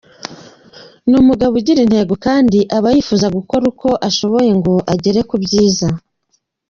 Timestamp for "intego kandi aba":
1.83-2.89